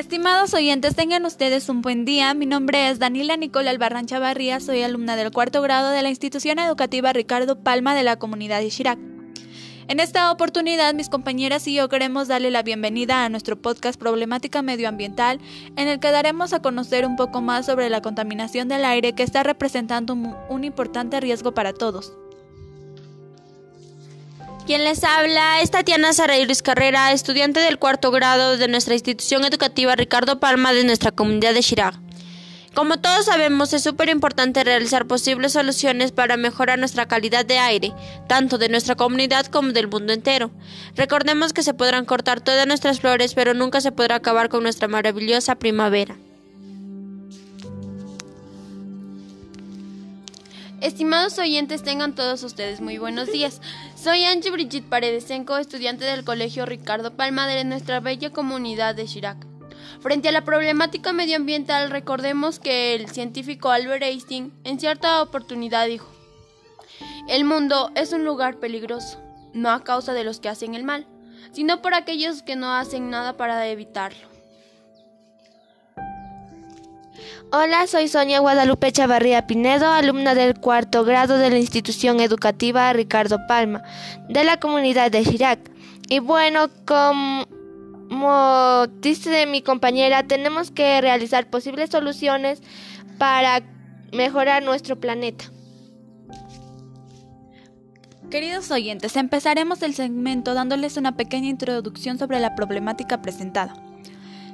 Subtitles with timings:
[0.00, 2.32] Estimados oyentes, tengan ustedes un buen día.
[2.32, 6.58] Mi nombre es Daniela Nicola Albarrán Chavarría, soy alumna del cuarto grado de la institución
[6.58, 8.98] educativa Ricardo Palma de la comunidad de Chirac.
[9.88, 14.62] En esta oportunidad, mis compañeras y yo queremos darle la bienvenida a nuestro podcast Problemática
[14.62, 15.38] Medioambiental,
[15.76, 19.22] en el que daremos a conocer un poco más sobre la contaminación del aire que
[19.22, 22.14] está representando un importante riesgo para todos.
[24.66, 29.96] Quien les habla es Tatiana Sarairis Carrera, estudiante del cuarto grado de nuestra institución educativa
[29.96, 31.98] Ricardo Palma de nuestra comunidad de Chirac.
[32.74, 37.92] Como todos sabemos, es súper importante realizar posibles soluciones para mejorar nuestra calidad de aire,
[38.28, 40.52] tanto de nuestra comunidad como del mundo entero.
[40.94, 44.86] Recordemos que se podrán cortar todas nuestras flores, pero nunca se podrá acabar con nuestra
[44.86, 46.16] maravillosa primavera.
[50.80, 53.60] Estimados oyentes, tengan todos ustedes muy buenos días.
[53.96, 59.36] Soy Angie Brigitte Paredesenco, estudiante del Colegio Ricardo Palma de nuestra bella comunidad de Chirac.
[60.00, 66.10] Frente a la problemática medioambiental, recordemos que el científico Albert Einstein en cierta oportunidad dijo,
[67.28, 69.20] el mundo es un lugar peligroso,
[69.52, 71.06] no a causa de los que hacen el mal,
[71.52, 74.30] sino por aquellos que no hacen nada para evitarlo.
[77.52, 83.44] Hola, soy Sonia Guadalupe Chavarría Pinedo, alumna del cuarto grado de la institución educativa Ricardo
[83.48, 83.82] Palma,
[84.28, 85.58] de la comunidad de Chirac.
[86.08, 92.62] Y bueno, como dice mi compañera, tenemos que realizar posibles soluciones
[93.18, 93.62] para
[94.12, 95.46] mejorar nuestro planeta.
[98.30, 103.89] Queridos oyentes, empezaremos el segmento dándoles una pequeña introducción sobre la problemática presentada.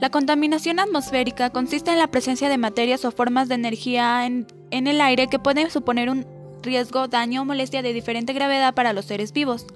[0.00, 4.98] La contaminación atmosférica consiste en la presencia de materias o formas de energía en, el
[4.98, 6.26] aire que pueden suponer un
[6.62, 9.66] riesgo, daño o molestia de diferente gravedad para los seres vivos.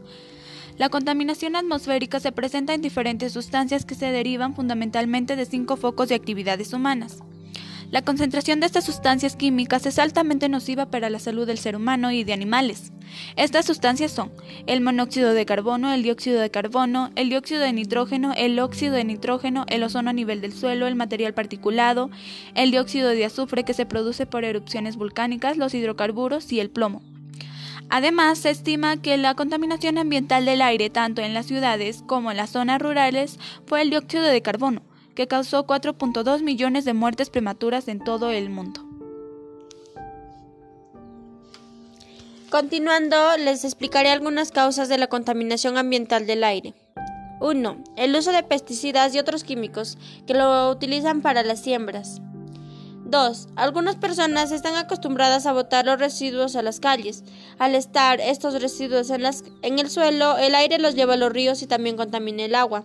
[0.78, 6.08] La contaminación atmosférica se presenta en diferentes sustancias que se derivan fundamentalmente de cinco focos
[6.08, 7.23] de actividades humanas.
[7.94, 12.10] La concentración de estas sustancias químicas es altamente nociva para la salud del ser humano
[12.10, 12.90] y de animales.
[13.36, 14.32] Estas sustancias son
[14.66, 19.05] el monóxido de carbono, el dióxido de carbono, el dióxido de nitrógeno, el óxido de
[19.05, 22.10] nitrógeno, el ozono a nivel del suelo, el material particulado,
[22.56, 27.00] el dióxido de azufre que se produce por erupciones volcánicas, los hidrocarburos y el plomo.
[27.90, 32.38] Además, se estima que la contaminación ambiental del aire tanto en las ciudades como en
[32.38, 34.82] las zonas rurales fue el dióxido de carbono,
[35.14, 38.85] que causó 4.2 millones de muertes prematuras en todo el mundo.
[42.51, 46.74] Continuando, les explicaré algunas causas de la contaminación ambiental del aire.
[47.41, 47.85] 1.
[47.97, 52.20] El uso de pesticidas y otros químicos que lo utilizan para las siembras.
[53.07, 53.48] 2.
[53.57, 57.24] Algunas personas están acostumbradas a botar los residuos a las calles.
[57.58, 59.24] Al estar estos residuos en,
[59.63, 62.85] en el suelo, el aire los lleva a los ríos y también contamina el agua.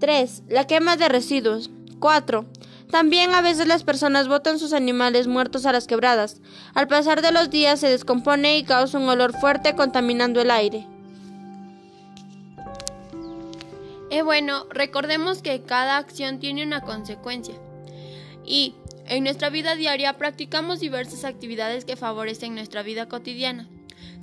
[0.00, 0.44] 3.
[0.48, 1.70] La quema de residuos.
[2.00, 2.44] 4.
[2.90, 6.40] También a veces las personas botan sus animales muertos a las quebradas.
[6.74, 10.86] Al pasar de los días se descompone y causa un olor fuerte contaminando el aire.
[14.10, 17.54] Es bueno, recordemos que cada acción tiene una consecuencia.
[18.44, 18.76] Y
[19.06, 23.68] en nuestra vida diaria practicamos diversas actividades que favorecen nuestra vida cotidiana.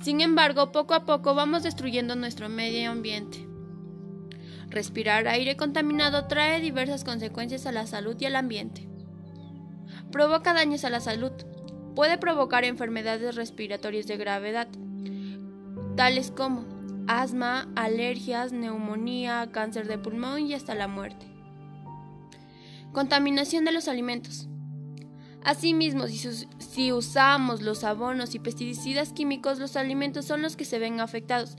[0.00, 3.51] Sin embargo, poco a poco vamos destruyendo nuestro medio ambiente.
[4.72, 8.88] Respirar aire contaminado trae diversas consecuencias a la salud y al ambiente.
[10.10, 11.32] Provoca daños a la salud.
[11.94, 14.68] Puede provocar enfermedades respiratorias de gravedad,
[15.94, 16.64] tales como
[17.06, 21.26] asma, alergias, neumonía, cáncer de pulmón y hasta la muerte.
[22.92, 24.48] Contaminación de los alimentos.
[25.44, 31.00] Asimismo, si, usamos los abonos y pesticidas químicos, los alimentos son los que se ven
[31.00, 31.58] afectados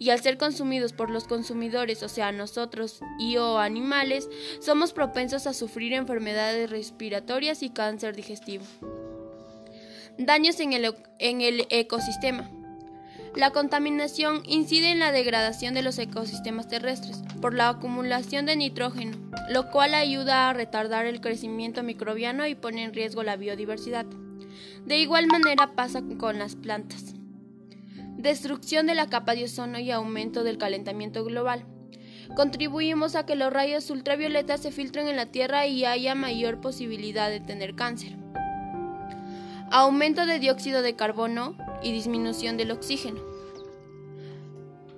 [0.00, 5.46] y al ser consumidos por los consumidores, o sea, nosotros y o animales, somos propensos
[5.46, 8.64] a sufrir enfermedades respiratorias y cáncer digestivo.
[10.16, 12.50] Daños en el, ecosistema.
[13.36, 19.18] La contaminación incide en la degradación de los ecosistemas terrestres por la acumulación de nitrógeno,
[19.50, 24.06] lo cual ayuda a retardar el crecimiento microbiano y pone en riesgo la biodiversidad.
[24.86, 27.19] De igual manera pasa con las plantas
[28.20, 31.64] destrucción de la capa de ozono y aumento del calentamiento global.
[32.36, 37.28] Contribuimos a que los rayos ultravioletas se filtren en la Tierra y haya mayor posibilidad
[37.28, 38.16] de tener cáncer.
[39.70, 43.20] Aumento de dióxido de carbono y disminución del oxígeno.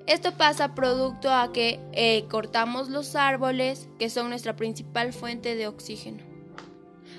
[0.07, 5.69] Esto pasa producto a que eh, cortamos los árboles, que son nuestra principal fuente de
[5.69, 6.23] oxígeno.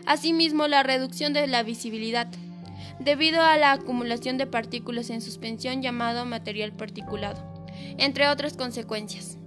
[0.06, 2.28] Asimismo, la reducción de la visibilidad
[3.00, 7.42] debido a la acumulación de partículas en suspensión llamado material particulado,
[7.98, 9.38] entre otras consecuencias.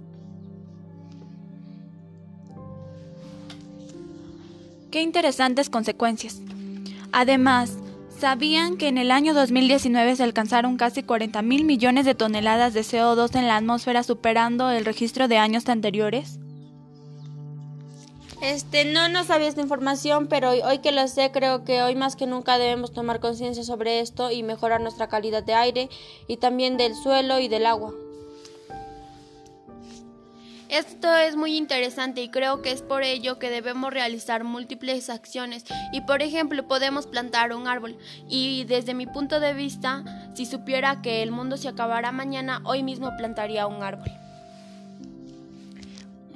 [4.91, 6.41] Qué interesantes consecuencias.
[7.11, 7.77] Además,
[8.17, 12.81] ¿sabían que en el año 2019 se alcanzaron casi 40 mil millones de toneladas de
[12.81, 16.39] CO2 en la atmósfera superando el registro de años anteriores?
[18.41, 21.95] Este, no, no sabía esta información, pero hoy, hoy, que lo sé, creo que hoy
[21.95, 25.89] más que nunca debemos tomar conciencia sobre esto y mejorar nuestra calidad de aire
[26.27, 27.93] y también del suelo y del agua.
[30.69, 35.63] Esto es muy interesante y creo que es por ello que debemos realizar múltiples acciones
[35.93, 37.97] y por ejemplo podemos plantar un árbol
[38.27, 40.03] y desde mi punto de vista
[40.35, 44.11] si supiera que el mundo se acabará mañana hoy mismo plantaría un árbol.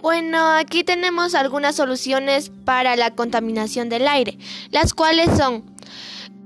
[0.01, 4.39] Bueno, aquí tenemos algunas soluciones para la contaminación del aire,
[4.71, 5.63] las cuales son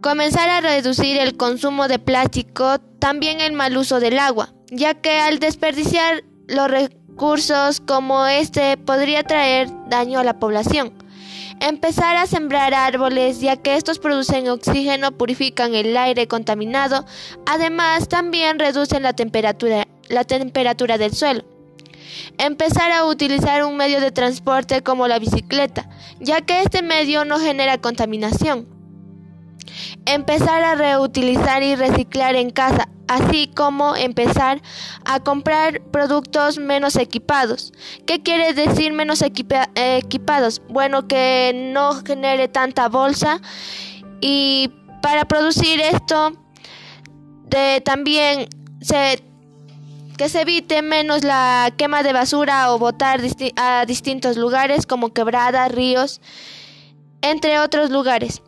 [0.02, 5.19] comenzar a reducir el consumo de plástico, también el mal uso del agua, ya que
[5.19, 10.94] al desperdiciar los recursos como este podría traer daño a la población.
[11.62, 17.06] Empezar a sembrar árboles ya que estos producen oxígeno, purifican el aire contaminado,
[17.46, 19.88] además también reducen la temperatura,
[20.98, 21.55] del suelo.
[22.38, 27.40] Empezar a utilizar un medio de transporte como la bicicleta, ya que este medio no
[27.40, 28.68] genera contaminación.
[30.06, 34.62] Empezar a reutilizar y reciclar en casa, así como empezar
[35.04, 37.74] a comprar productos menos equipados.
[38.06, 40.62] ¿Qué quiere decir menos equipados?
[40.69, 43.42] Bueno, que no genere tanta bolsa
[44.22, 44.72] y
[45.02, 46.34] para producir esto
[47.84, 48.48] también
[48.81, 49.24] se
[50.17, 53.19] que se evite menos la quema de basura o botar
[53.57, 56.21] a distintos lugares como quebradas, ríos,
[57.21, 58.41] entre otros lugares.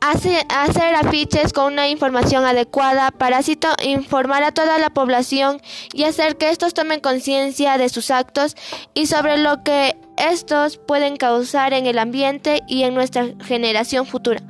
[0.00, 5.60] hacer afiches con una información adecuada para así informar a toda la población
[5.92, 8.54] y hacer que estos tomen conciencia de sus actos
[8.94, 14.42] y sobre lo que estos pueden causar en el ambiente y en nuestra generación futura.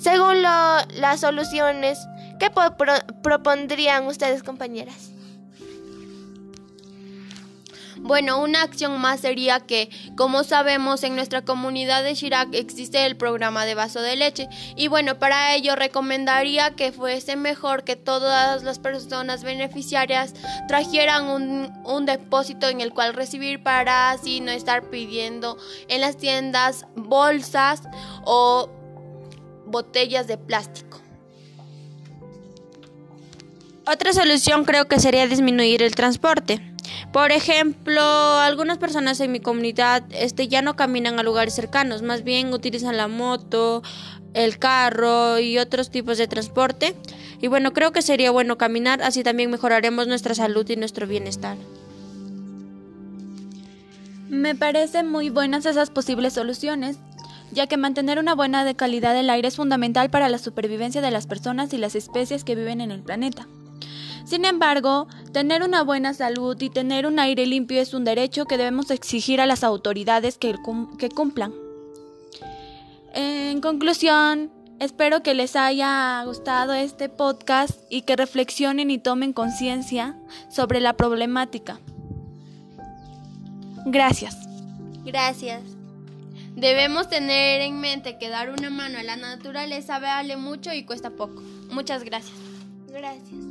[0.00, 1.98] Según las soluciones,
[2.38, 2.50] ¿qué
[3.22, 5.17] propondrían ustedes, compañeras?
[8.00, 13.16] Bueno, una acción más sería que, como sabemos, en nuestra comunidad de Chirac existe el
[13.16, 14.48] programa de vaso de leche.
[14.76, 20.34] Y bueno, para ello recomendaría que fuese mejor que todas las personas beneficiarias
[20.68, 25.58] trajeran un, un depósito en el cual recibir para así no estar pidiendo
[25.88, 27.82] en las tiendas bolsas
[28.24, 28.70] o
[29.66, 31.00] botellas de plástico.
[33.90, 36.67] Otra solución creo que sería disminuir el transporte.
[37.12, 42.22] Por ejemplo, algunas personas en mi comunidad este, ya no caminan a lugares cercanos, más
[42.22, 43.82] bien utilizan la moto,
[44.34, 46.94] el carro y otros tipos de transporte.
[47.40, 51.56] Y bueno, creo que sería bueno caminar, así también mejoraremos nuestra salud y nuestro bienestar.
[54.28, 56.98] Me parecen muy buenas esas posibles soluciones,
[57.52, 61.26] ya que mantener una buena calidad del aire es fundamental para la supervivencia de las
[61.26, 63.46] personas y las especies que viven en el planeta.
[64.28, 68.58] Sin embargo, tener una buena salud y tener un aire limpio es un derecho que
[68.58, 70.54] debemos exigir a las autoridades que,
[71.14, 71.54] cumplan.
[73.14, 80.14] En conclusión, espero que les haya gustado este podcast y que reflexionen y tomen conciencia
[80.50, 81.80] sobre la problemática.
[83.86, 84.36] Gracias.
[85.06, 85.62] Gracias.
[86.54, 91.08] Debemos tener en mente que dar una mano a la naturaleza vale mucho y cuesta
[91.08, 91.40] poco.
[91.70, 92.36] Muchas gracias.
[92.88, 93.47] Gracias.